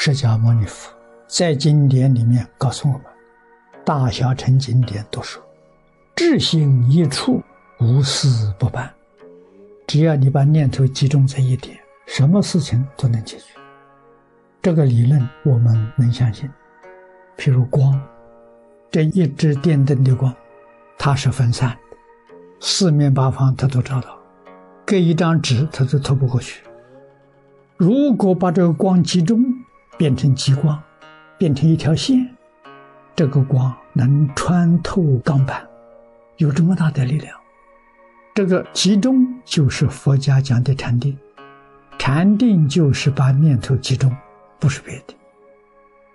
[0.00, 0.88] 释迦牟尼佛
[1.26, 3.02] 在经典里面告诉我们，
[3.84, 5.42] 大小乘经典都说，
[6.14, 7.42] 智心一处，
[7.80, 8.28] 无事
[8.60, 8.88] 不办。
[9.88, 11.76] 只要你把念头集中在一点，
[12.06, 13.46] 什么事情都能解决。
[14.62, 16.48] 这个理论我们能相信。
[17.36, 18.00] 譬如光，
[18.92, 20.32] 这一支电灯的光，
[20.96, 21.96] 它是分散的，
[22.60, 24.16] 四面八方它都照到，
[24.86, 26.62] 隔一张纸它都透不过去。
[27.76, 29.44] 如果把这个光集中，
[29.96, 30.80] 变成极光，
[31.36, 32.28] 变成一条线，
[33.16, 35.66] 这个光能穿透钢板，
[36.36, 37.34] 有这么大的力量。
[38.34, 41.18] 这个集中就是佛家讲的禅定，
[41.98, 44.14] 禅定就是把念头集中，
[44.60, 45.14] 不是别的。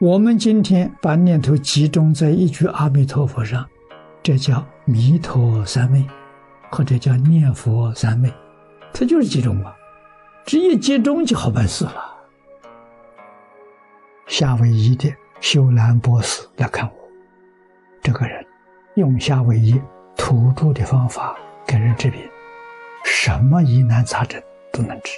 [0.00, 3.64] 我们今天把念头集中在一句阿弥陀佛上，
[4.22, 6.04] 这叫弥陀三昧，
[6.70, 8.32] 或者叫念佛三昧，
[8.92, 9.72] 它就是集中啊，
[10.44, 12.17] 只一集中就好办事了。
[14.28, 17.08] 夏威夷的修兰博士来看我，
[18.02, 18.44] 这个人
[18.96, 19.80] 用夏威夷
[20.18, 21.34] 土著的方法
[21.66, 22.20] 给人治病，
[23.06, 25.12] 什么疑难杂症都能治，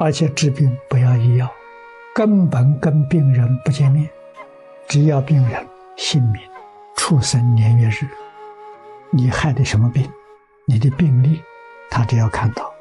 [0.00, 1.48] 而且治病不要医药，
[2.12, 4.10] 根本跟病人不见面，
[4.88, 5.64] 只要病人
[5.96, 6.42] 姓名、
[6.96, 8.08] 出生年月日，
[9.10, 10.10] 你害的什么病，
[10.64, 11.40] 你的病历，
[11.88, 12.74] 他只要看到，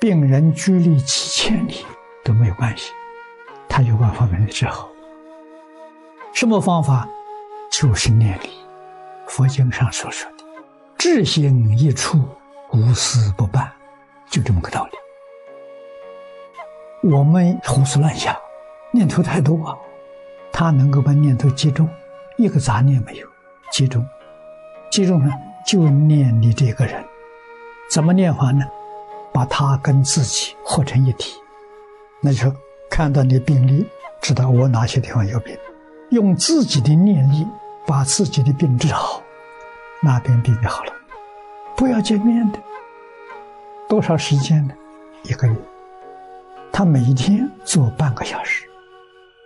[0.00, 1.86] 病人距离几千里
[2.24, 2.90] 都没有关系。
[3.68, 4.88] 他有办法把你治好，
[6.32, 7.08] 什么方法？
[7.70, 8.50] 就是念力。
[9.26, 10.38] 佛经上所说的
[10.96, 12.18] “智心一处，
[12.72, 13.70] 无私不办”，
[14.30, 14.92] 就这么个道理。
[17.10, 18.34] 我们胡思乱想，
[18.90, 19.78] 念头太多，
[20.50, 21.86] 他能够把念头集中，
[22.38, 23.28] 一个杂念没有，
[23.70, 24.02] 集中，
[24.90, 25.30] 集中呢，
[25.66, 27.04] 就念你这个人，
[27.90, 28.66] 怎么念法呢？
[29.30, 31.38] 把他跟自己合成一体，
[32.22, 32.50] 那就。
[32.90, 33.86] 看到你病历，
[34.20, 35.56] 知道我哪些地方有病，
[36.10, 37.46] 用自己的念力
[37.86, 39.22] 把自己的病治好，
[40.02, 40.92] 那边病就好了。
[41.76, 42.58] 不要见面的，
[43.88, 44.74] 多少时间呢？
[45.22, 45.54] 一个月。
[46.72, 48.68] 他每天做半个小时，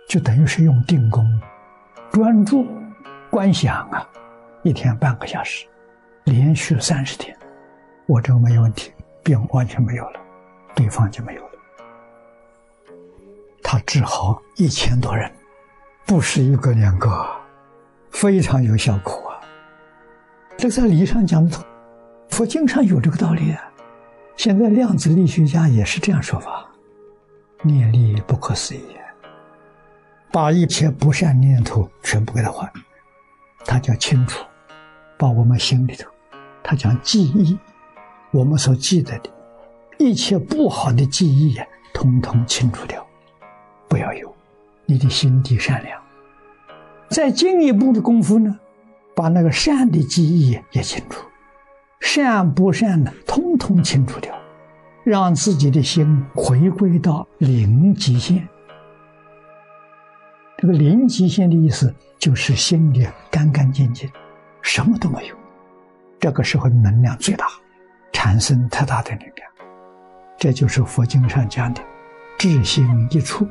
[0.07, 1.25] 就等于是用定功，
[2.11, 2.65] 专注
[3.29, 4.07] 观想啊，
[4.61, 5.65] 一天半个小时，
[6.25, 7.35] 连续三十天，
[8.05, 8.91] 我这个没有问题，
[9.23, 10.19] 病完全没有了，
[10.75, 11.52] 对方就没有了。
[13.73, 15.31] 他治好一千多人，
[16.05, 17.09] 不是一个两个，
[18.11, 19.41] 非常有效果啊！
[20.55, 21.57] 这在理上讲的，
[22.29, 23.59] 佛经上有这个道理啊。
[24.35, 26.69] 现在量子力学家也是这样说法：
[27.63, 28.95] 念力不可思议，
[30.31, 32.71] 把一切不善念头全部给他换，
[33.65, 34.45] 他叫清除，
[35.17, 36.07] 把我们心里头，
[36.61, 37.57] 他讲记忆，
[38.29, 39.31] 我们所记得的
[39.97, 43.03] 一切不好的记忆呀，通通清除掉。
[43.93, 44.35] 不要有，
[44.87, 46.01] 你的心地善良。
[47.09, 48.59] 再进一步的功夫呢，
[49.15, 51.23] 把那个善的记忆也清除，
[51.99, 54.33] 善不善的通通清除掉，
[55.03, 58.49] 让自己的心回归到零极限。
[60.57, 64.09] 这个零极限的意思就是心里干干净净，
[64.63, 65.35] 什么都没有。
[66.19, 67.45] 这个时候能量最大，
[68.11, 69.47] 产生特大的能量。
[70.39, 71.81] 这就是佛经上讲的
[72.39, 73.47] “智心一处”。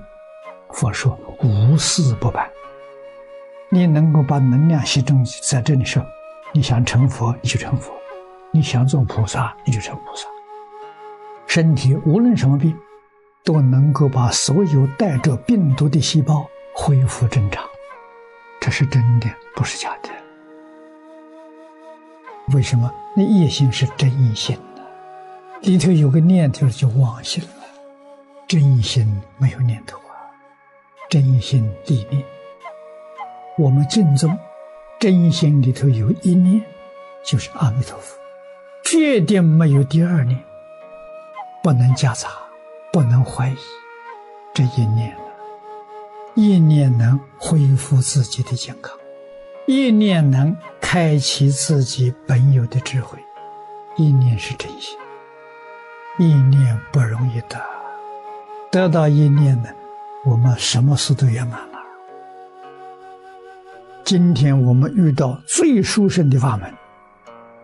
[0.73, 2.49] 佛说无事不办，
[3.69, 6.07] 你能够把能量集中在这里时候，
[6.53, 7.93] 你想成佛你就成佛，
[8.51, 10.27] 你想做菩萨你就成菩萨。
[11.47, 12.77] 身体无论什么病，
[13.45, 17.63] 都能够把所有带着病毒的细胞恢复正常，
[18.61, 20.09] 这是真的，不是假的。
[22.55, 22.93] 为什么？
[23.15, 24.83] 那业心是真心的，
[25.61, 27.65] 里头有个念头就妄心了，
[28.49, 29.99] 真心没有念头。
[31.13, 32.25] 真心地念，
[33.59, 34.35] 我们敬宗
[34.99, 36.63] 真心里头有一念，
[37.23, 38.19] 就是阿弥陀佛，
[38.83, 40.43] 决定没有第二念，
[41.63, 42.31] 不能夹杂，
[42.91, 43.57] 不能怀疑，
[44.55, 45.15] 这一念
[46.35, 48.99] 一念能恢复自己的健康，
[49.67, 53.19] 一念能开启自己本有的智慧，
[53.99, 54.97] 一念是真心，
[56.19, 57.61] 一念不容易得，
[58.71, 59.69] 得到一念呢？
[60.25, 61.79] 我们什么事都圆满了。
[64.05, 66.73] 今天我们遇到最殊胜的法门，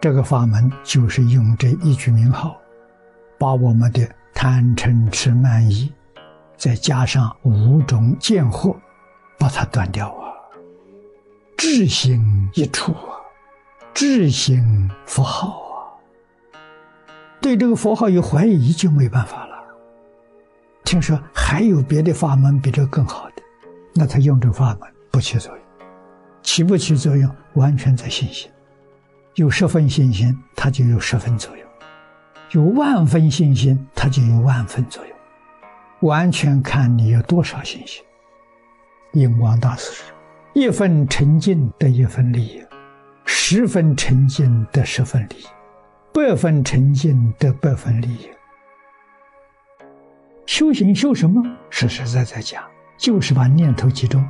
[0.00, 2.56] 这个法门就是用这一句名号，
[3.38, 5.92] 把我们的贪嗔痴慢疑，
[6.56, 8.76] 再加上五种见惑，
[9.38, 10.34] 把它断掉啊！
[11.56, 13.22] 智心一处啊，
[13.94, 15.94] 智心佛号啊，
[17.40, 19.47] 对这个佛号有怀疑就没办法了。
[20.88, 23.42] 听说还有别的法门比这更好的。
[23.92, 25.62] 那他用这法门不起作用，
[26.42, 28.50] 起不起作用完全在信心。
[29.34, 31.66] 有十分信心，它就有十分作用；
[32.52, 36.08] 有万分信心，它就有万分作用。
[36.08, 38.02] 完全看你有多少信心。
[39.12, 40.16] 印光大师说
[40.58, 42.62] ：“一分沉静得一分利益，
[43.26, 45.46] 十分沉静得十分利益，
[46.14, 48.30] 百分沉静得百分利益。”
[50.48, 51.42] 修行修什么？
[51.68, 52.64] 实实在在讲，
[52.96, 54.26] 就是把念头集中。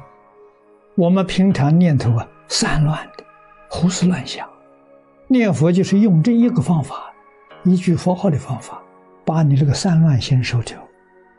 [0.96, 3.24] 我们平常念头啊散乱的，
[3.70, 4.44] 胡思乱想。
[5.28, 7.14] 念佛就是用这一个方法，
[7.62, 8.82] 一句佛号的方法，
[9.24, 10.76] 把你这个散乱心收掉，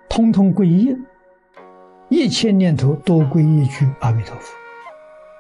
[0.08, 0.96] 通通归一，
[2.08, 4.54] 一切念头都归一句阿弥陀佛，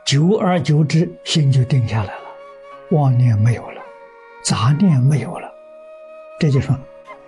[0.06, 2.24] 久而久之，心就定下来了，
[2.92, 3.82] 妄念没有了，
[4.44, 5.50] 杂念没有了，
[6.42, 6.78] 这就说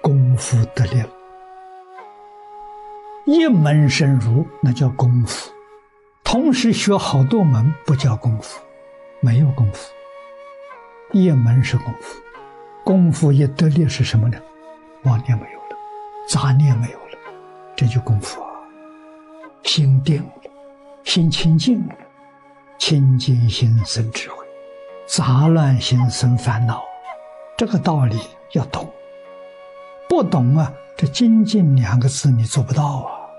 [0.02, 1.08] 功夫得力了。
[3.26, 5.52] 一门深入，那叫功夫；
[6.24, 8.60] 同时学好多门，不叫功夫，
[9.20, 9.92] 没有功夫。
[11.12, 12.20] 一门是功夫，
[12.84, 14.38] 功夫一得力是什么呢？
[15.04, 15.78] 妄念没有了，
[16.28, 17.18] 杂念没有了，
[17.76, 18.50] 这就功夫啊！
[19.64, 20.52] 心定了，
[21.04, 21.96] 心清净了，
[22.80, 24.46] 清净心生智慧，
[25.06, 26.82] 杂乱心生烦恼。
[27.58, 28.20] 这个道理
[28.54, 28.92] 要懂，
[30.12, 33.32] 不懂啊，这精进两个字你做不到啊！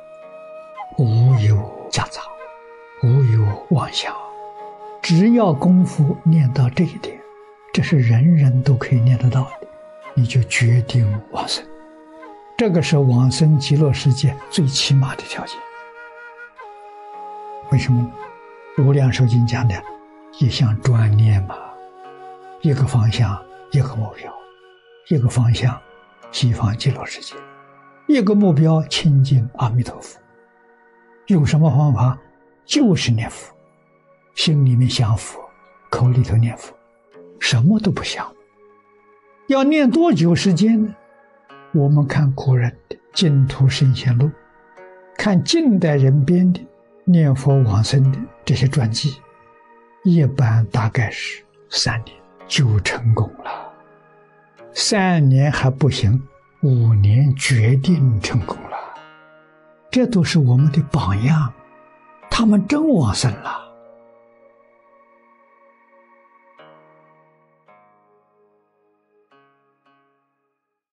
[0.97, 2.23] 无有夹杂，
[3.03, 4.11] 无有妄想，
[5.03, 7.21] 只要功夫念到这一点。
[7.75, 9.69] 这是人人都可以念得到的，
[10.15, 11.63] 你就决定往生。
[12.57, 15.55] 这个是往生极乐世界最起码的条件。
[17.71, 18.11] 为什么？
[18.79, 19.75] 无量寿经讲的，
[20.39, 21.55] 一项专念嘛，
[22.63, 23.39] 一个方向，
[23.73, 24.33] 一个目标，
[25.11, 25.79] 一个方向，
[26.33, 27.37] 西方极乐世界，
[28.09, 30.19] 一个目标，亲近阿弥陀佛。
[31.27, 32.19] 用什么方法？
[32.65, 33.55] 就是念佛，
[34.35, 35.39] 心里面想佛，
[35.91, 36.75] 口里头念佛。
[37.39, 38.33] 什么都不想，
[39.49, 40.95] 要念多久时间呢？
[41.75, 44.27] 我们看古人的《净土圣贤录》，
[45.17, 46.61] 看近代人编的
[47.05, 49.21] 念佛往生的这些传记，
[50.05, 53.62] 一般大概是三年就成功了，
[54.75, 56.21] 三年还不行，
[56.63, 58.77] 五年决定成功了，
[59.91, 61.53] 这都是我们的榜样，
[62.31, 63.72] 他们真往生了。